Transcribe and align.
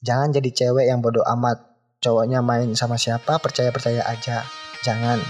Jangan 0.00 0.32
jadi 0.32 0.48
cewek 0.48 0.88
yang 0.88 1.04
bodoh 1.04 1.20
amat. 1.28 1.60
Cowoknya 2.00 2.40
main 2.40 2.72
sama 2.72 2.96
siapa, 2.96 3.36
percaya-percaya 3.36 4.00
aja. 4.08 4.48
Jangan. 4.80 5.20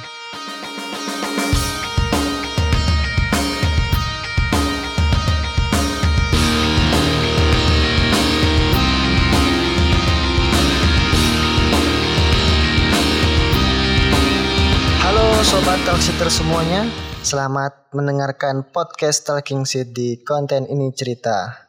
Halo 15.03 15.27
Sobat 15.43 15.83
Talksitter 15.83 16.31
semuanya 16.31 16.87
Selamat 17.27 17.91
mendengarkan 17.91 18.63
podcast 18.71 19.27
Talking 19.27 19.67
Seed 19.67 19.91
di 19.91 20.23
konten 20.23 20.71
ini 20.71 20.95
cerita 20.95 21.67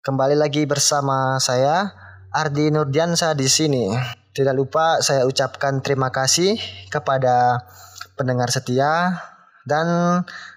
Kembali 0.00 0.32
lagi 0.32 0.64
bersama 0.64 1.36
saya 1.36 2.01
Ardi 2.32 2.72
Nurdiansa 2.72 3.36
di 3.36 3.44
sini. 3.44 3.92
Tidak 4.32 4.56
lupa 4.56 5.04
saya 5.04 5.28
ucapkan 5.28 5.84
terima 5.84 6.08
kasih 6.08 6.56
kepada 6.88 7.68
pendengar 8.16 8.48
setia 8.48 9.20
dan 9.68 9.86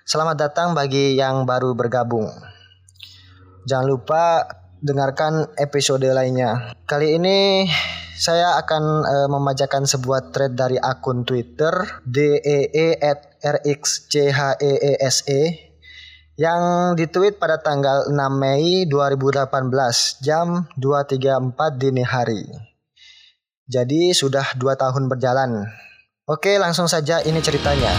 selamat 0.08 0.40
datang 0.40 0.72
bagi 0.72 1.20
yang 1.20 1.44
baru 1.44 1.76
bergabung. 1.76 2.32
Jangan 3.68 3.88
lupa 3.92 4.48
dengarkan 4.80 5.52
episode 5.60 6.08
lainnya. 6.08 6.72
Kali 6.88 7.20
ini 7.20 7.68
saya 8.16 8.56
akan 8.56 8.84
uh, 9.04 9.28
membacakan 9.28 9.84
sebuah 9.84 10.32
thread 10.32 10.56
dari 10.56 10.80
akun 10.80 11.28
Twitter 11.28 12.00
DEE@rxcheese 12.08 13.26
yang 16.36 16.94
ditweet 17.00 17.40
pada 17.40 17.64
tanggal 17.64 18.12
6 18.12 18.16
Mei 18.36 18.84
2018 18.92 20.20
jam 20.20 20.68
2.34 20.76 21.80
dini 21.80 22.04
hari. 22.04 22.44
Jadi 23.72 24.12
sudah 24.12 24.44
dua 24.60 24.76
tahun 24.76 25.08
berjalan. 25.08 25.64
Oke 26.28 26.60
langsung 26.60 26.92
saja 26.92 27.24
ini 27.24 27.40
ceritanya. 27.40 27.96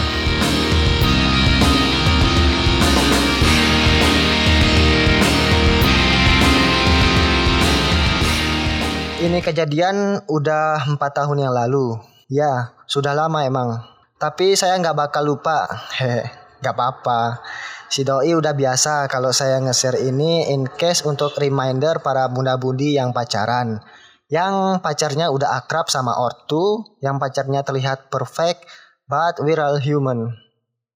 Ini 9.17 9.41
kejadian 9.41 10.29
udah 10.29 10.85
empat 10.85 11.25
tahun 11.25 11.41
yang 11.41 11.53
lalu. 11.57 11.97
Ya, 12.29 12.77
sudah 12.85 13.17
lama 13.17 13.41
emang. 13.49 13.81
Tapi 14.21 14.53
saya 14.53 14.77
nggak 14.77 14.93
bakal 14.93 15.25
lupa. 15.25 15.65
Hehe, 15.97 16.29
nggak 16.61 16.75
apa-apa. 16.77 17.41
Si 17.87 18.03
doi 18.03 18.35
udah 18.35 18.51
biasa 18.51 19.07
kalau 19.07 19.31
saya 19.31 19.63
nge-share 19.63 20.03
ini 20.03 20.51
in 20.51 20.67
case 20.67 21.07
untuk 21.07 21.39
reminder 21.39 22.03
para 22.03 22.27
bunda-budi 22.27 22.99
yang 22.99 23.15
pacaran. 23.15 23.79
Yang 24.27 24.83
pacarnya 24.83 25.31
udah 25.31 25.55
akrab 25.63 25.87
sama 25.87 26.19
ortu, 26.19 26.83
yang 26.99 27.15
pacarnya 27.15 27.63
terlihat 27.63 28.11
perfect, 28.11 28.67
but 29.07 29.39
we're 29.39 29.63
all 29.63 29.79
human. 29.79 30.35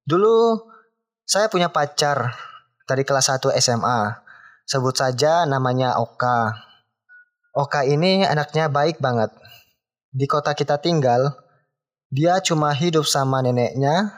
Dulu 0.03 0.59
saya 1.23 1.47
punya 1.47 1.71
pacar 1.71 2.35
dari 2.83 3.07
kelas 3.07 3.31
1 3.39 3.55
SMA. 3.55 4.19
Sebut 4.67 4.91
saja 4.91 5.47
namanya 5.47 5.95
Oka. 5.95 6.59
Oka 7.55 7.87
ini 7.87 8.27
anaknya 8.27 8.67
baik 8.67 8.99
banget. 8.99 9.31
Di 10.11 10.27
kota 10.27 10.51
kita 10.51 10.83
tinggal, 10.83 11.39
dia 12.11 12.43
cuma 12.43 12.75
hidup 12.75 13.07
sama 13.07 13.39
neneknya 13.39 14.11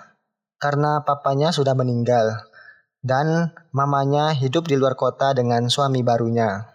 karena 0.58 1.05
papanya 1.05 1.53
sudah 1.53 1.77
meninggal 1.77 2.49
dan 3.03 3.51
mamanya 3.75 4.31
hidup 4.31 4.65
di 4.65 4.79
luar 4.79 4.95
kota 4.95 5.35
dengan 5.35 5.67
suami 5.67 6.01
barunya. 6.01 6.71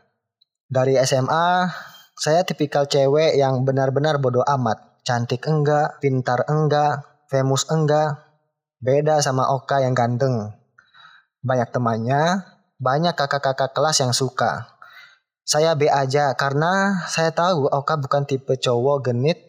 Dari 0.68 1.00
SMA, 1.00 1.64
saya 2.12 2.44
tipikal 2.44 2.84
cewek 2.84 3.40
yang 3.40 3.64
benar-benar 3.64 4.20
bodoh 4.20 4.44
amat. 4.44 5.00
Cantik 5.08 5.48
enggak, 5.48 5.96
pintar 6.04 6.44
enggak, 6.44 7.24
famous 7.32 7.64
enggak. 7.72 8.28
Beda 8.78 9.24
sama 9.24 9.48
Oka 9.48 9.80
yang 9.80 9.96
ganteng. 9.96 10.52
Banyak 11.40 11.72
temannya, 11.72 12.44
banyak 12.77 13.17
kakak-kakak 13.17 13.72
kelas 13.72 14.05
yang 14.05 14.12
suka. 14.12 14.77
Saya 15.48 15.72
B 15.72 15.88
aja 15.88 16.36
karena 16.36 17.02
saya 17.08 17.33
tahu 17.33 17.72
Oka 17.72 17.96
bukan 17.96 18.28
tipe 18.28 18.52
cowok 18.61 19.08
genit 19.08 19.40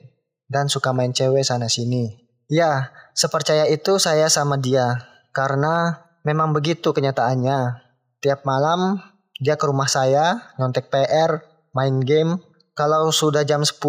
dan 0.48 0.72
suka 0.72 0.96
main 0.96 1.12
cewek 1.12 1.44
sana 1.44 1.68
sini. 1.68 2.16
Ya, 2.48 2.96
sepercaya 3.12 3.68
itu 3.68 4.00
saya 4.00 4.32
sama 4.32 4.56
dia 4.56 5.04
karena 5.36 6.08
Memang 6.28 6.52
begitu 6.52 6.92
kenyataannya. 6.92 7.86
Tiap 8.20 8.44
malam 8.44 9.00
dia 9.40 9.56
ke 9.56 9.66
rumah 9.72 9.88
saya, 9.88 10.52
nyontek 10.60 10.92
PR, 10.92 11.40
main 11.72 12.04
game. 12.04 12.44
Kalau 12.76 13.12
sudah 13.12 13.48
jam 13.48 13.64
10, 13.64 13.80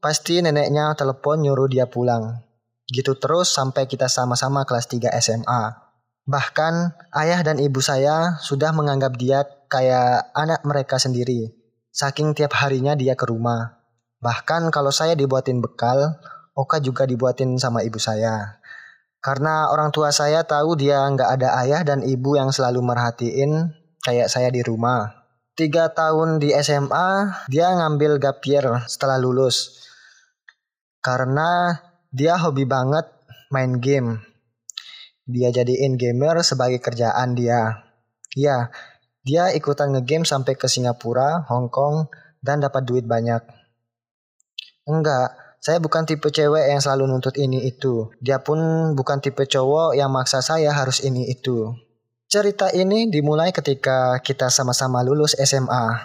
pasti 0.00 0.40
neneknya 0.40 0.96
telepon 0.96 1.44
nyuruh 1.44 1.68
dia 1.68 1.84
pulang. 1.84 2.40
Gitu 2.88 3.16
terus 3.20 3.52
sampai 3.52 3.84
kita 3.84 4.08
sama-sama 4.08 4.64
kelas 4.64 4.88
3 4.88 5.12
SMA. 5.20 5.62
Bahkan 6.24 6.74
ayah 7.16 7.40
dan 7.44 7.60
ibu 7.60 7.80
saya 7.84 8.40
sudah 8.40 8.72
menganggap 8.72 9.16
dia 9.20 9.44
kayak 9.68 10.32
anak 10.32 10.64
mereka 10.64 10.96
sendiri. 10.96 11.52
Saking 11.92 12.32
tiap 12.32 12.56
harinya 12.56 12.96
dia 12.96 13.12
ke 13.16 13.28
rumah. 13.28 13.80
Bahkan 14.20 14.68
kalau 14.72 14.92
saya 14.92 15.16
dibuatin 15.16 15.60
bekal, 15.64 16.20
Oka 16.56 16.76
juga 16.82 17.08
dibuatin 17.08 17.56
sama 17.56 17.80
ibu 17.86 17.96
saya. 17.96 18.59
Karena 19.20 19.68
orang 19.68 19.92
tua 19.92 20.08
saya 20.16 20.48
tahu 20.48 20.80
dia 20.80 21.04
nggak 21.04 21.30
ada 21.40 21.60
ayah 21.60 21.84
dan 21.84 22.00
ibu 22.00 22.40
yang 22.40 22.48
selalu 22.48 22.80
merhatiin 22.80 23.68
kayak 24.00 24.32
saya 24.32 24.48
di 24.48 24.64
rumah. 24.64 25.28
Tiga 25.52 25.92
tahun 25.92 26.40
di 26.40 26.56
SMA, 26.56 27.44
dia 27.52 27.68
ngambil 27.76 28.16
gap 28.16 28.40
year 28.48 28.64
setelah 28.88 29.20
lulus. 29.20 29.84
Karena 31.04 31.76
dia 32.08 32.40
hobi 32.40 32.64
banget 32.64 33.04
main 33.52 33.76
game. 33.76 34.24
Dia 35.28 35.52
jadiin 35.52 36.00
gamer 36.00 36.40
sebagai 36.40 36.80
kerjaan 36.80 37.36
dia. 37.36 37.84
Ya, 38.32 38.72
dia 39.20 39.52
ikutan 39.52 39.92
ngegame 39.92 40.24
sampai 40.24 40.56
ke 40.56 40.64
Singapura, 40.64 41.44
Hong 41.52 41.68
Kong, 41.68 42.08
dan 42.40 42.64
dapat 42.64 42.88
duit 42.88 43.04
banyak. 43.04 43.44
Enggak, 44.88 45.36
saya 45.60 45.76
bukan 45.76 46.08
tipe 46.08 46.32
cewek 46.32 46.72
yang 46.72 46.80
selalu 46.80 47.12
nuntut 47.12 47.36
ini 47.36 47.68
itu. 47.68 48.08
Dia 48.24 48.40
pun 48.40 48.56
bukan 48.96 49.20
tipe 49.20 49.44
cowok 49.44 49.92
yang 49.92 50.08
maksa 50.08 50.40
saya 50.40 50.72
harus 50.72 51.04
ini 51.04 51.28
itu. 51.28 51.76
Cerita 52.32 52.72
ini 52.72 53.12
dimulai 53.12 53.52
ketika 53.52 54.16
kita 54.24 54.48
sama-sama 54.48 55.04
lulus 55.04 55.36
SMA. 55.36 56.00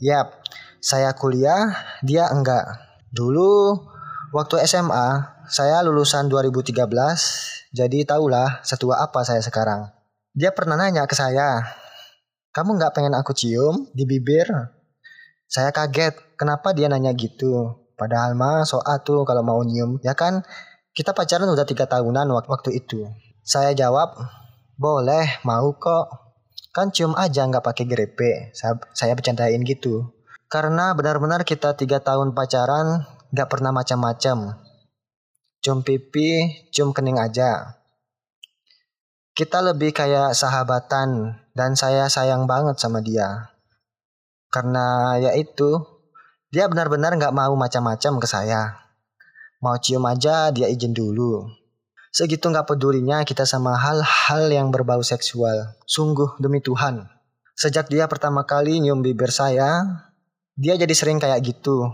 Yap, 0.00 0.40
saya 0.80 1.12
kuliah, 1.12 1.76
dia 2.00 2.32
enggak. 2.32 2.64
Dulu 3.12 3.76
waktu 4.32 4.64
SMA, 4.64 5.08
saya 5.52 5.84
lulusan 5.84 6.32
2013, 6.32 6.88
jadi 7.76 7.98
tahulah 8.08 8.64
setua 8.64 9.04
apa 9.04 9.28
saya 9.28 9.44
sekarang. 9.44 9.92
Dia 10.32 10.56
pernah 10.56 10.80
nanya 10.80 11.04
ke 11.04 11.12
saya, 11.12 11.68
kamu 12.56 12.80
nggak 12.80 12.96
pengen 12.96 13.12
aku 13.12 13.36
cium 13.36 13.92
di 13.92 14.08
bibir? 14.08 14.48
Saya 15.50 15.68
kaget, 15.68 16.16
kenapa 16.40 16.72
dia 16.72 16.88
nanya 16.88 17.12
gitu? 17.12 17.87
Padahal 17.98 18.38
mah 18.38 18.62
soal 18.62 19.02
tuh 19.02 19.26
kalau 19.26 19.42
mau 19.42 19.58
nyium 19.66 19.98
ya 20.06 20.14
kan 20.14 20.46
kita 20.94 21.10
pacaran 21.10 21.50
udah 21.50 21.66
tiga 21.66 21.90
tahunan 21.90 22.30
waktu 22.30 22.78
itu. 22.78 23.02
Saya 23.42 23.74
jawab 23.74 24.14
boleh 24.78 25.42
mau 25.42 25.74
kok 25.74 26.06
kan 26.70 26.94
cium 26.94 27.18
aja 27.18 27.42
nggak 27.42 27.66
pakai 27.66 27.84
grepe. 27.90 28.54
Saya, 28.54 28.78
saya 28.94 29.18
bercandain 29.18 29.58
gitu. 29.66 30.14
Karena 30.46 30.94
benar-benar 30.94 31.42
kita 31.42 31.74
tiga 31.74 31.98
tahun 31.98 32.38
pacaran 32.38 33.02
nggak 33.34 33.48
pernah 33.50 33.74
macam-macam. 33.74 34.62
Cium 35.58 35.82
pipi, 35.82 36.54
cium 36.70 36.94
kening 36.94 37.18
aja. 37.18 37.82
Kita 39.34 39.58
lebih 39.58 39.90
kayak 39.90 40.38
sahabatan 40.38 41.34
dan 41.54 41.74
saya 41.74 42.06
sayang 42.06 42.46
banget 42.46 42.78
sama 42.78 43.02
dia. 43.02 43.54
Karena 44.48 45.18
ya 45.18 45.34
itu 45.34 45.97
dia 46.48 46.64
benar-benar 46.64 47.12
nggak 47.20 47.34
mau 47.36 47.52
macam-macam 47.52 48.12
ke 48.16 48.26
saya. 48.26 48.88
Mau 49.60 49.76
cium 49.76 50.06
aja 50.08 50.48
dia 50.48 50.70
izin 50.70 50.96
dulu. 50.96 51.44
Segitu 52.08 52.48
nggak 52.48 52.72
pedulinya 52.72 53.20
kita 53.28 53.44
sama 53.44 53.76
hal-hal 53.76 54.48
yang 54.48 54.72
berbau 54.72 55.04
seksual. 55.04 55.76
Sungguh 55.84 56.40
demi 56.40 56.64
Tuhan. 56.64 57.04
Sejak 57.52 57.92
dia 57.92 58.08
pertama 58.08 58.48
kali 58.48 58.80
nyium 58.80 59.04
bibir 59.04 59.28
saya, 59.28 59.84
dia 60.56 60.78
jadi 60.78 60.94
sering 60.96 61.20
kayak 61.20 61.44
gitu. 61.44 61.90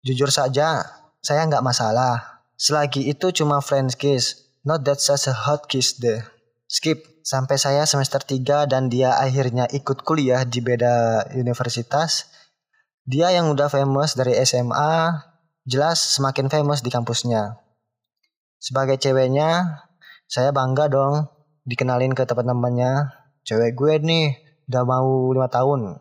Jujur 0.00 0.32
saja, 0.32 0.80
saya 1.20 1.42
nggak 1.44 1.60
masalah. 1.60 2.40
Selagi 2.56 3.12
itu 3.12 3.28
cuma 3.34 3.60
friends 3.60 3.92
kiss, 3.92 4.48
not 4.64 4.86
that 4.88 5.04
such 5.04 5.28
a 5.28 5.34
hot 5.36 5.68
kiss 5.68 6.00
deh. 6.00 6.24
Skip, 6.64 7.02
sampai 7.26 7.60
saya 7.60 7.84
semester 7.84 8.24
3 8.24 8.64
dan 8.70 8.88
dia 8.88 9.20
akhirnya 9.20 9.68
ikut 9.68 10.00
kuliah 10.06 10.48
di 10.48 10.64
beda 10.64 11.28
universitas 11.36 12.30
dia 13.08 13.32
yang 13.32 13.48
udah 13.52 13.72
famous 13.72 14.12
dari 14.12 14.36
SMA, 14.44 15.24
jelas 15.64 16.00
semakin 16.18 16.52
famous 16.52 16.84
di 16.84 16.92
kampusnya. 16.92 17.56
Sebagai 18.60 19.00
ceweknya, 19.00 19.80
saya 20.28 20.52
bangga 20.52 20.92
dong 20.92 21.32
dikenalin 21.64 22.12
ke 22.12 22.28
teman-temannya. 22.28 23.08
Cewek 23.42 23.72
gue 23.72 23.94
nih 24.04 24.26
udah 24.68 24.84
mau 24.84 25.32
lima 25.32 25.48
tahun. 25.48 25.96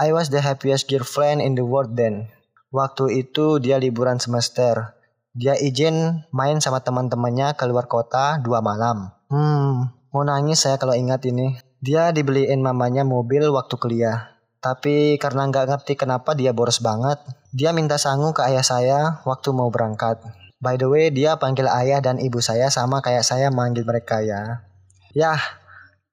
I 0.00 0.16
was 0.16 0.32
the 0.32 0.40
happiest 0.40 0.88
girlfriend 0.88 1.44
in 1.44 1.54
the 1.54 1.62
world 1.62 1.92
then. 1.92 2.32
Waktu 2.72 3.26
itu 3.26 3.60
dia 3.60 3.76
liburan 3.76 4.16
semester. 4.16 4.96
Dia 5.36 5.54
izin 5.60 6.24
main 6.32 6.58
sama 6.58 6.80
teman-temannya 6.80 7.54
keluar 7.54 7.84
kota 7.84 8.40
dua 8.40 8.64
malam. 8.64 9.12
Hmm, 9.28 9.92
mau 10.10 10.24
nangis 10.24 10.64
saya 10.64 10.80
kalau 10.80 10.96
ingat 10.96 11.22
ini. 11.28 11.60
Dia 11.84 12.16
dibeliin 12.16 12.64
mamanya 12.64 13.04
mobil 13.04 13.44
waktu 13.52 13.76
kuliah. 13.76 14.39
Tapi 14.60 15.16
karena 15.16 15.48
nggak 15.48 15.72
ngerti 15.72 15.96
kenapa 15.96 16.36
dia 16.36 16.52
boros 16.52 16.84
banget, 16.84 17.16
dia 17.56 17.72
minta 17.72 17.96
sangu 17.96 18.36
ke 18.36 18.44
ayah 18.44 18.60
saya 18.60 19.00
waktu 19.24 19.56
mau 19.56 19.72
berangkat. 19.72 20.20
By 20.60 20.76
the 20.76 20.92
way, 20.92 21.08
dia 21.08 21.40
panggil 21.40 21.64
ayah 21.64 22.04
dan 22.04 22.20
ibu 22.20 22.44
saya 22.44 22.68
sama 22.68 23.00
kayak 23.00 23.24
saya 23.24 23.48
manggil 23.48 23.88
mereka 23.88 24.20
ya. 24.20 24.68
Yah, 25.16 25.40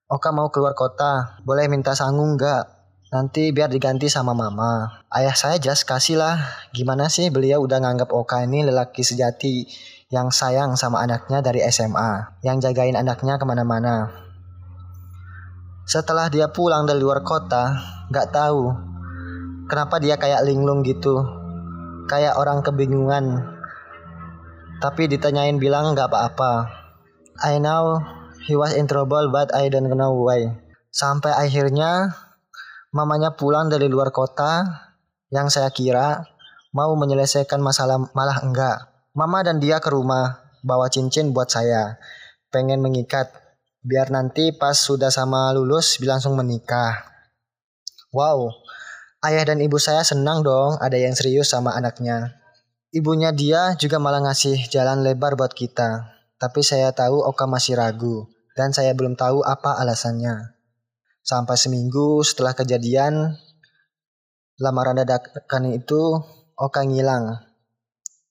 Oka 0.08 0.32
mau 0.32 0.48
keluar 0.48 0.72
kota, 0.72 1.36
boleh 1.44 1.68
minta 1.68 1.92
sangu 1.92 2.24
nggak? 2.40 2.64
Nanti 3.12 3.52
biar 3.52 3.68
diganti 3.68 4.08
sama 4.08 4.32
mama. 4.32 5.04
Ayah 5.12 5.36
saya 5.36 5.60
jelas 5.60 5.84
kasih 5.84 6.16
lah. 6.16 6.40
Gimana 6.72 7.12
sih 7.12 7.28
beliau 7.28 7.64
udah 7.64 7.84
nganggap 7.84 8.16
Oka 8.16 8.44
ini 8.48 8.64
lelaki 8.64 9.04
sejati 9.04 9.68
yang 10.08 10.32
sayang 10.32 10.80
sama 10.80 11.04
anaknya 11.04 11.44
dari 11.44 11.60
SMA. 11.68 12.40
Yang 12.44 12.72
jagain 12.72 12.96
anaknya 12.96 13.36
ke 13.36 13.44
mana-mana. 13.44 14.27
Setelah 15.88 16.28
dia 16.28 16.52
pulang 16.52 16.84
dari 16.84 17.00
luar 17.00 17.24
kota, 17.24 17.80
nggak 18.12 18.36
tahu 18.36 18.76
kenapa 19.72 20.04
dia 20.04 20.20
kayak 20.20 20.44
linglung 20.44 20.84
gitu. 20.84 21.24
Kayak 22.12 22.36
orang 22.36 22.60
kebingungan. 22.60 23.56
Tapi 24.84 25.08
ditanyain 25.08 25.56
bilang 25.56 25.96
nggak 25.96 26.12
apa-apa. 26.12 26.68
I 27.40 27.64
know 27.64 28.04
he 28.44 28.60
was 28.60 28.76
in 28.76 28.84
trouble 28.92 29.32
but 29.32 29.48
I 29.56 29.72
don't 29.72 29.88
know 29.88 30.12
why. 30.12 30.60
Sampai 30.92 31.32
akhirnya 31.32 32.20
mamanya 32.92 33.40
pulang 33.40 33.72
dari 33.72 33.88
luar 33.88 34.12
kota 34.12 34.68
yang 35.32 35.48
saya 35.48 35.72
kira 35.72 36.28
mau 36.76 37.00
menyelesaikan 37.00 37.64
masalah 37.64 38.12
malah 38.12 38.44
enggak. 38.44 38.92
Mama 39.16 39.40
dan 39.40 39.64
dia 39.64 39.80
ke 39.80 39.88
rumah 39.88 40.52
bawa 40.68 40.92
cincin 40.92 41.32
buat 41.32 41.48
saya. 41.48 41.96
Pengen 42.52 42.84
mengikat 42.84 43.47
biar 43.88 44.12
nanti 44.12 44.52
pas 44.52 44.76
sudah 44.76 45.08
sama 45.08 45.56
lulus 45.56 45.96
langsung 46.04 46.36
menikah. 46.36 47.08
Wow, 48.12 48.52
ayah 49.24 49.48
dan 49.48 49.64
ibu 49.64 49.80
saya 49.80 50.04
senang 50.04 50.44
dong 50.44 50.76
ada 50.84 51.00
yang 51.00 51.16
serius 51.16 51.56
sama 51.56 51.72
anaknya. 51.72 52.36
Ibunya 52.92 53.32
dia 53.32 53.80
juga 53.80 53.96
malah 53.96 54.20
ngasih 54.28 54.68
jalan 54.68 55.08
lebar 55.08 55.40
buat 55.40 55.56
kita. 55.56 56.20
Tapi 56.38 56.62
saya 56.62 56.94
tahu 56.94 57.24
Oka 57.26 57.50
masih 57.50 57.80
ragu 57.80 58.30
dan 58.54 58.76
saya 58.76 58.94
belum 58.94 59.18
tahu 59.18 59.42
apa 59.42 59.80
alasannya. 59.80 60.54
Sampai 61.24 61.58
seminggu 61.58 62.22
setelah 62.22 62.54
kejadian 62.54 63.40
lamaran 64.60 65.00
dadakan 65.00 65.74
itu 65.74 66.22
Oka 66.60 66.84
ngilang. 66.84 67.42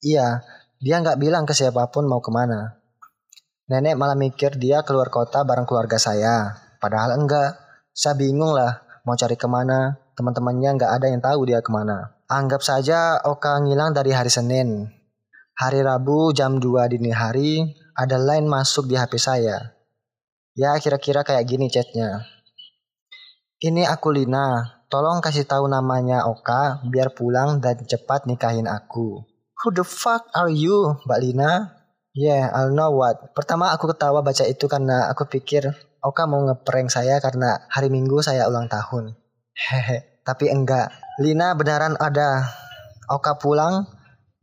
Iya, 0.04 0.44
dia 0.78 0.96
nggak 1.00 1.18
bilang 1.18 1.48
ke 1.48 1.56
siapa 1.56 1.88
pun 1.88 2.06
mau 2.06 2.20
ke 2.20 2.30
mana. 2.30 2.78
Nenek 3.66 3.98
malah 3.98 4.14
mikir 4.14 4.54
dia 4.62 4.86
keluar 4.86 5.10
kota 5.10 5.42
bareng 5.42 5.66
keluarga 5.66 5.98
saya. 5.98 6.54
Padahal 6.78 7.18
enggak. 7.18 7.58
Saya 7.90 8.14
bingung 8.14 8.54
lah 8.54 8.78
mau 9.02 9.18
cari 9.18 9.34
ke 9.34 9.50
mana. 9.50 9.98
Teman-temannya 10.14 10.70
nggak 10.78 10.92
ada 10.94 11.06
yang 11.10 11.18
tahu 11.18 11.50
dia 11.50 11.58
ke 11.58 11.74
mana. 11.74 12.14
Anggap 12.30 12.62
saja 12.62 13.18
Oka 13.26 13.58
ngilang 13.66 13.90
dari 13.90 14.14
hari 14.14 14.30
Senin. 14.30 14.86
Hari 15.58 15.82
Rabu 15.82 16.30
jam 16.30 16.62
2 16.62 16.94
dini 16.94 17.10
hari 17.10 17.74
ada 17.98 18.16
line 18.22 18.46
masuk 18.46 18.86
di 18.86 18.94
HP 18.94 19.18
saya. 19.18 19.74
Ya 20.54 20.78
kira-kira 20.78 21.26
kayak 21.26 21.44
gini 21.50 21.66
chatnya. 21.66 22.22
Ini 23.56 23.88
aku 23.88 24.14
Lina, 24.14 24.78
tolong 24.86 25.18
kasih 25.18 25.42
tahu 25.48 25.66
namanya 25.66 26.28
Oka 26.28 26.86
biar 26.86 27.12
pulang 27.18 27.58
dan 27.58 27.82
cepat 27.82 28.30
nikahin 28.30 28.70
aku. 28.70 29.26
Who 29.64 29.68
the 29.72 29.82
fuck 29.82 30.28
are 30.36 30.52
you, 30.52 31.02
Mbak 31.08 31.20
Lina? 31.24 31.75
Yeah, 32.16 32.48
I'll 32.48 32.72
know 32.72 32.96
what. 32.96 33.36
Pertama 33.36 33.76
aku 33.76 33.92
ketawa 33.92 34.24
baca 34.24 34.48
itu 34.48 34.64
karena 34.72 35.12
aku 35.12 35.28
pikir 35.28 35.68
Oka 36.00 36.24
mau 36.24 36.40
ngeprank 36.48 36.88
saya 36.88 37.20
karena 37.20 37.68
hari 37.68 37.92
Minggu 37.92 38.24
saya 38.24 38.48
ulang 38.48 38.72
tahun. 38.72 39.12
Hehe, 39.52 40.22
tapi 40.24 40.48
enggak. 40.48 40.94
Lina 41.20 41.52
beneran 41.52 41.92
ada. 42.00 42.56
Oka 43.10 43.36
pulang, 43.36 43.84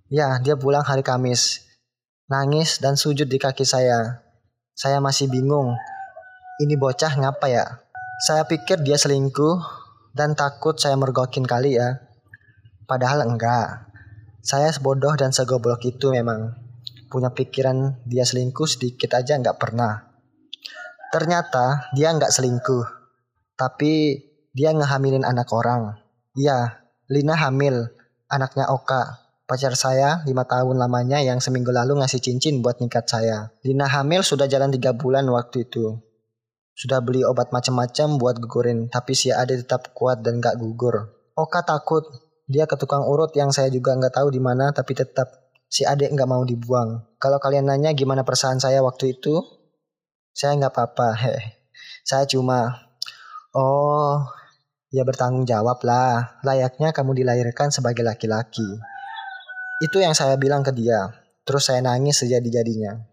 ya 0.05 0.37
dia 0.37 0.53
pulang 0.53 0.85
hari 0.85 1.01
Kamis. 1.01 1.65
Nangis 2.29 2.77
dan 2.77 2.93
sujud 2.93 3.25
di 3.25 3.41
kaki 3.41 3.65
saya. 3.65 4.21
Saya 4.77 5.01
masih 5.01 5.31
bingung. 5.33 5.73
Ini 6.61 6.77
bocah 6.77 7.17
ngapa 7.17 7.47
ya? 7.49 7.65
Saya 8.21 8.45
pikir 8.45 8.85
dia 8.85 8.99
selingkuh 8.99 9.57
dan 10.13 10.37
takut 10.37 10.77
saya 10.77 10.93
mergokin 10.93 11.47
kali 11.47 11.81
ya. 11.81 12.05
Padahal 12.85 13.25
enggak. 13.25 13.89
Saya 14.45 14.69
sebodoh 14.69 15.17
dan 15.17 15.33
segoblok 15.33 15.81
itu 15.87 16.13
memang. 16.13 16.62
Punya 17.13 17.29
pikiran 17.29 18.01
dia 18.09 18.25
selingkuh 18.25 18.65
sedikit 18.65 19.13
aja 19.13 19.37
nggak 19.37 19.61
pernah. 19.61 20.01
Ternyata 21.13 21.93
dia 21.93 22.09
nggak 22.09 22.33
selingkuh. 22.33 22.85
Tapi 23.53 24.17
dia 24.49 24.73
ngehamilin 24.73 25.21
anak 25.21 25.53
orang. 25.53 25.93
Iya, 26.33 26.81
Lina 27.05 27.37
hamil. 27.37 27.93
Anaknya 28.25 28.73
Oka. 28.73 29.21
Pacar 29.45 29.77
saya 29.77 30.25
lima 30.25 30.49
tahun 30.49 30.81
lamanya 30.81 31.21
yang 31.21 31.37
seminggu 31.37 31.69
lalu 31.69 32.01
ngasih 32.01 32.17
cincin 32.17 32.65
buat 32.65 32.81
nikat 32.81 33.05
saya. 33.05 33.53
Lina 33.61 33.85
hamil 33.85 34.25
sudah 34.25 34.49
jalan 34.49 34.73
tiga 34.73 34.97
bulan 34.97 35.29
waktu 35.29 35.69
itu. 35.69 36.01
Sudah 36.73 37.05
beli 37.05 37.21
obat 37.21 37.53
macam-macam 37.53 38.17
buat 38.17 38.41
gugurin, 38.41 38.89
tapi 38.89 39.13
si 39.13 39.29
Ade 39.29 39.61
tetap 39.61 39.93
kuat 39.93 40.25
dan 40.25 40.41
gak 40.41 40.57
gugur. 40.57 41.13
Oka 41.37 41.61
takut 41.61 42.09
dia 42.49 42.65
ke 42.65 42.73
tukang 42.73 43.05
urut 43.05 43.29
yang 43.37 43.53
saya 43.53 43.69
juga 43.69 43.93
nggak 43.93 44.19
tahu 44.19 44.33
di 44.33 44.41
mana 44.41 44.73
tapi 44.73 44.97
tetap 44.97 45.42
si 45.73 45.81
adik 45.89 46.13
nggak 46.13 46.29
mau 46.29 46.45
dibuang. 46.45 47.01
Kalau 47.17 47.41
kalian 47.41 47.65
nanya 47.65 47.97
gimana 47.97 48.21
perasaan 48.21 48.61
saya 48.61 48.85
waktu 48.85 49.17
itu, 49.17 49.41
saya 50.29 50.53
nggak 50.61 50.69
apa-apa. 50.69 51.09
Heh. 51.17 51.41
Saya 52.05 52.29
cuma, 52.29 52.77
oh, 53.57 54.21
ya 54.93 55.01
bertanggung 55.01 55.49
jawab 55.49 55.81
lah. 55.81 56.37
Layaknya 56.45 56.93
kamu 56.93 57.17
dilahirkan 57.17 57.73
sebagai 57.73 58.05
laki-laki. 58.05 58.69
Itu 59.81 59.97
yang 59.97 60.13
saya 60.13 60.37
bilang 60.37 60.61
ke 60.61 60.69
dia. 60.69 61.09
Terus 61.41 61.65
saya 61.65 61.81
nangis 61.81 62.21
sejadi-jadinya. 62.21 63.09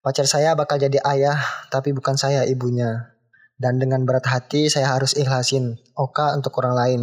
Pacar 0.00 0.24
saya 0.26 0.56
bakal 0.56 0.80
jadi 0.80 0.98
ayah, 1.04 1.38
tapi 1.68 1.92
bukan 1.92 2.16
saya 2.16 2.48
ibunya. 2.48 3.12
Dan 3.60 3.78
dengan 3.78 4.02
berat 4.08 4.26
hati 4.26 4.66
saya 4.66 4.90
harus 4.90 5.14
ikhlasin 5.14 5.78
Oka 5.94 6.34
untuk 6.34 6.56
orang 6.58 6.74
lain 6.74 7.00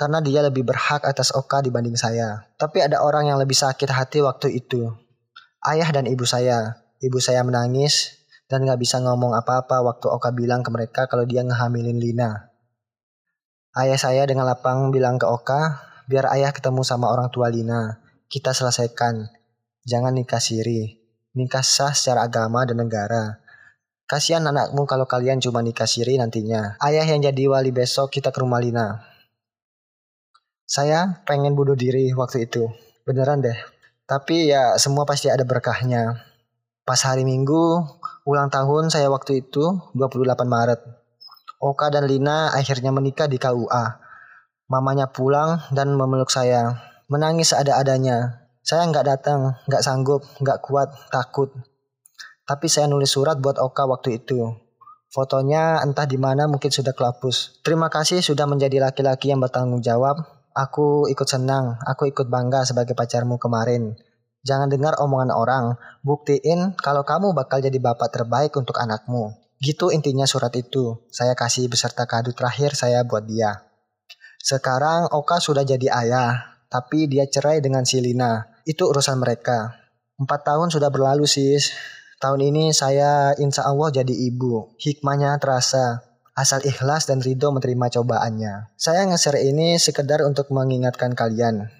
karena 0.00 0.24
dia 0.24 0.40
lebih 0.40 0.64
berhak 0.64 1.04
atas 1.04 1.28
Oka 1.36 1.60
dibanding 1.60 1.92
saya. 1.92 2.48
Tapi 2.56 2.80
ada 2.80 3.04
orang 3.04 3.28
yang 3.28 3.36
lebih 3.36 3.52
sakit 3.52 3.92
hati 3.92 4.24
waktu 4.24 4.56
itu. 4.56 4.88
Ayah 5.60 5.92
dan 5.92 6.08
ibu 6.08 6.24
saya. 6.24 6.80
Ibu 7.04 7.20
saya 7.20 7.44
menangis 7.44 8.16
dan 8.48 8.64
gak 8.64 8.80
bisa 8.80 8.96
ngomong 9.04 9.36
apa-apa 9.36 9.84
waktu 9.84 10.08
Oka 10.08 10.32
bilang 10.32 10.64
ke 10.64 10.72
mereka 10.72 11.04
kalau 11.04 11.28
dia 11.28 11.44
ngehamilin 11.44 12.00
Lina. 12.00 12.48
Ayah 13.76 14.00
saya 14.00 14.24
dengan 14.24 14.48
lapang 14.48 14.88
bilang 14.88 15.20
ke 15.20 15.28
Oka, 15.28 15.84
biar 16.08 16.32
ayah 16.32 16.56
ketemu 16.56 16.80
sama 16.80 17.12
orang 17.12 17.28
tua 17.28 17.52
Lina. 17.52 18.00
Kita 18.32 18.56
selesaikan. 18.56 19.28
Jangan 19.84 20.16
nikah 20.16 20.40
siri. 20.40 20.96
Nikah 21.36 21.60
sah 21.60 21.92
secara 21.92 22.24
agama 22.24 22.64
dan 22.64 22.80
negara. 22.80 23.36
Kasihan 24.08 24.48
anakmu 24.48 24.88
kalau 24.88 25.04
kalian 25.04 25.44
cuma 25.44 25.60
nikah 25.60 25.84
siri 25.84 26.16
nantinya. 26.16 26.80
Ayah 26.80 27.04
yang 27.04 27.20
jadi 27.20 27.52
wali 27.52 27.68
besok 27.68 28.16
kita 28.16 28.32
ke 28.32 28.40
rumah 28.40 28.64
Lina. 28.64 29.09
Saya 30.70 31.18
pengen 31.26 31.58
bunuh 31.58 31.74
diri 31.74 32.14
waktu 32.14 32.46
itu. 32.46 32.70
Beneran 33.02 33.42
deh. 33.42 33.58
Tapi 34.06 34.54
ya 34.54 34.78
semua 34.78 35.02
pasti 35.02 35.26
ada 35.26 35.42
berkahnya. 35.42 36.22
Pas 36.86 37.02
hari 37.02 37.26
Minggu, 37.26 37.82
ulang 38.22 38.54
tahun 38.54 38.86
saya 38.86 39.10
waktu 39.10 39.42
itu 39.42 39.66
28 39.98 40.30
Maret. 40.46 40.78
Oka 41.58 41.90
dan 41.90 42.06
Lina 42.06 42.54
akhirnya 42.54 42.94
menikah 42.94 43.26
di 43.26 43.42
KUA. 43.42 43.98
Mamanya 44.70 45.10
pulang 45.10 45.58
dan 45.74 45.90
memeluk 45.90 46.30
saya. 46.30 46.78
Menangis 47.10 47.50
ada-adanya. 47.50 48.46
Saya 48.62 48.86
nggak 48.86 49.06
datang, 49.10 49.58
nggak 49.66 49.82
sanggup, 49.82 50.22
nggak 50.38 50.62
kuat, 50.62 50.94
takut. 51.10 51.50
Tapi 52.46 52.70
saya 52.70 52.86
nulis 52.86 53.10
surat 53.10 53.42
buat 53.42 53.58
Oka 53.58 53.90
waktu 53.90 54.22
itu. 54.22 54.54
Fotonya 55.10 55.82
entah 55.82 56.06
di 56.06 56.14
mana 56.14 56.46
mungkin 56.46 56.70
sudah 56.70 56.94
kelapus. 56.94 57.58
Terima 57.66 57.90
kasih 57.90 58.22
sudah 58.22 58.46
menjadi 58.46 58.78
laki-laki 58.78 59.34
yang 59.34 59.42
bertanggung 59.42 59.82
jawab 59.82 60.38
Aku 60.60 61.08
ikut 61.08 61.24
senang, 61.24 61.80
aku 61.88 62.12
ikut 62.12 62.28
bangga 62.28 62.68
sebagai 62.68 62.92
pacarmu 62.92 63.40
kemarin. 63.40 63.96
Jangan 64.44 64.68
dengar 64.68 65.00
omongan 65.00 65.32
orang, 65.32 65.80
buktiin 66.04 66.76
kalau 66.76 67.00
kamu 67.00 67.32
bakal 67.32 67.64
jadi 67.64 67.80
bapak 67.80 68.12
terbaik 68.12 68.52
untuk 68.60 68.76
anakmu. 68.76 69.40
Gitu 69.56 69.88
intinya 69.88 70.28
surat 70.28 70.52
itu. 70.52 71.00
Saya 71.08 71.32
kasih 71.32 71.72
beserta 71.72 72.04
kado 72.04 72.36
terakhir 72.36 72.76
saya 72.76 73.08
buat 73.08 73.24
dia. 73.24 73.64
Sekarang 74.40 75.08
Oka 75.12 75.40
sudah 75.40 75.64
jadi 75.64 75.88
ayah, 76.04 76.60
tapi 76.68 77.08
dia 77.08 77.24
cerai 77.24 77.64
dengan 77.64 77.88
si 77.88 77.96
Lina. 78.00 78.44
Itu 78.68 78.88
urusan 78.92 79.16
mereka. 79.16 79.80
Empat 80.20 80.44
tahun 80.44 80.68
sudah 80.68 80.92
berlalu 80.92 81.24
sis. 81.24 81.72
Tahun 82.20 82.40
ini 82.40 82.76
saya 82.76 83.32
insya 83.40 83.64
Allah 83.64 83.88
jadi 83.88 84.12
ibu. 84.12 84.76
Hikmahnya 84.76 85.40
terasa. 85.40 86.04
Asal 86.34 86.62
ikhlas 86.62 87.10
dan 87.10 87.22
ridho 87.22 87.50
menerima 87.54 88.00
cobaannya. 88.00 88.74
Saya 88.78 89.06
nge-share 89.06 89.42
ini 89.42 89.76
sekedar 89.76 90.22
untuk 90.26 90.50
mengingatkan 90.54 91.14
kalian 91.14 91.70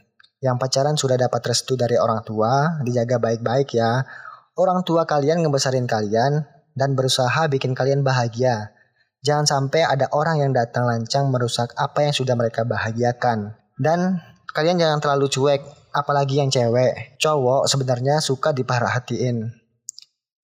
yang 0.41 0.57
pacaran 0.57 0.97
sudah 0.97 1.21
dapat 1.21 1.53
restu 1.53 1.77
dari 1.77 2.01
orang 2.01 2.25
tua, 2.25 2.81
dijaga 2.81 3.21
baik-baik 3.21 3.77
ya. 3.77 4.09
Orang 4.57 4.89
tua 4.89 5.05
kalian 5.05 5.45
ngebesarin 5.45 5.85
kalian 5.85 6.49
dan 6.73 6.97
berusaha 6.97 7.45
bikin 7.53 7.77
kalian 7.77 8.01
bahagia. 8.01 8.73
Jangan 9.21 9.45
sampai 9.45 9.85
ada 9.85 10.09
orang 10.17 10.41
yang 10.41 10.53
datang 10.57 10.89
lancang 10.89 11.29
merusak 11.29 11.77
apa 11.77 12.09
yang 12.09 12.17
sudah 12.17 12.33
mereka 12.41 12.65
bahagiakan. 12.65 13.53
Dan 13.77 14.25
kalian 14.57 14.81
jangan 14.81 15.05
terlalu 15.05 15.29
cuek, 15.29 15.61
apalagi 15.93 16.41
yang 16.41 16.49
cewek. 16.49 17.21
Cowok 17.21 17.69
sebenarnya 17.69 18.25
suka 18.25 18.57
diperhatiin. 18.57 19.45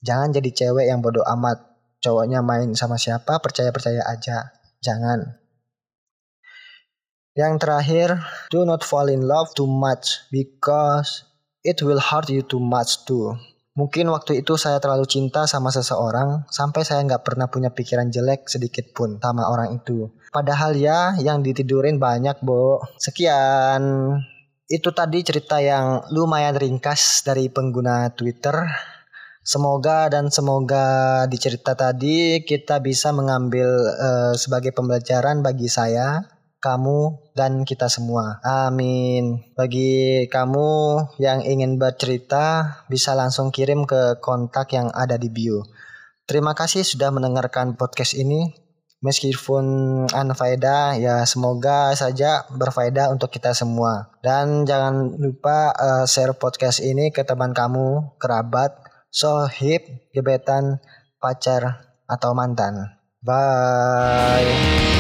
Jangan 0.04 0.28
jadi 0.28 0.50
cewek 0.52 0.92
yang 0.92 1.00
bodoh 1.00 1.24
amat. 1.24 1.75
Cowoknya 2.06 2.38
main 2.38 2.70
sama 2.78 2.94
siapa, 2.94 3.42
percaya-percaya 3.42 4.06
aja. 4.06 4.54
Jangan. 4.78 5.42
Yang 7.34 7.54
terakhir, 7.58 8.08
do 8.54 8.62
not 8.62 8.86
fall 8.86 9.10
in 9.10 9.26
love 9.26 9.50
too 9.58 9.66
much 9.66 10.22
because 10.30 11.26
it 11.66 11.82
will 11.82 11.98
hurt 11.98 12.30
you 12.30 12.46
too 12.46 12.62
much 12.62 13.02
too. 13.02 13.34
Mungkin 13.76 14.08
waktu 14.08 14.40
itu 14.40 14.56
saya 14.56 14.78
terlalu 14.78 15.04
cinta 15.04 15.44
sama 15.44 15.68
seseorang 15.68 16.48
sampai 16.48 16.80
saya 16.80 17.04
nggak 17.04 17.26
pernah 17.26 17.50
punya 17.50 17.68
pikiran 17.74 18.08
jelek 18.08 18.48
sedikit 18.48 18.88
pun 18.94 19.20
sama 19.20 19.50
orang 19.50 19.76
itu. 19.76 20.08
Padahal 20.30 20.78
ya 20.78 21.18
yang 21.20 21.42
ditidurin 21.42 21.98
banyak, 21.98 22.38
Bo. 22.40 22.86
Sekian. 22.96 24.14
Itu 24.70 24.94
tadi 24.94 25.20
cerita 25.26 25.58
yang 25.58 26.06
lumayan 26.14 26.54
ringkas 26.54 27.20
dari 27.26 27.52
pengguna 27.52 28.14
Twitter. 28.16 28.64
Semoga 29.46 30.10
dan 30.10 30.26
semoga 30.34 31.22
di 31.30 31.38
cerita 31.38 31.78
tadi 31.78 32.42
kita 32.42 32.82
bisa 32.82 33.14
mengambil 33.14 33.70
uh, 33.94 34.34
sebagai 34.34 34.74
pembelajaran 34.74 35.38
bagi 35.38 35.70
saya 35.70 36.26
kamu 36.58 37.30
dan 37.38 37.62
kita 37.62 37.86
semua. 37.86 38.42
Amin. 38.42 39.46
Bagi 39.54 40.26
kamu 40.26 40.98
yang 41.22 41.46
ingin 41.46 41.78
bercerita 41.78 42.82
bisa 42.90 43.14
langsung 43.14 43.54
kirim 43.54 43.86
ke 43.86 44.18
kontak 44.18 44.74
yang 44.74 44.90
ada 44.90 45.14
di 45.14 45.30
bio. 45.30 45.62
Terima 46.26 46.58
kasih 46.58 46.82
sudah 46.82 47.14
mendengarkan 47.14 47.78
podcast 47.78 48.18
ini. 48.18 48.50
Meskipun 48.98 49.64
anfaedah 50.10 50.98
ya 50.98 51.22
semoga 51.22 51.94
saja 51.94 52.42
berfaedah 52.50 53.14
untuk 53.14 53.30
kita 53.30 53.54
semua. 53.54 54.10
Dan 54.18 54.66
jangan 54.66 55.14
lupa 55.22 55.70
uh, 55.70 56.02
share 56.02 56.34
podcast 56.34 56.82
ini 56.82 57.14
ke 57.14 57.22
teman 57.22 57.54
kamu, 57.54 58.18
kerabat, 58.18 58.85
sohib, 59.16 60.12
gebetan, 60.12 60.84
pacar, 61.16 61.96
atau 62.04 62.36
mantan. 62.36 63.00
Bye. 63.24 64.95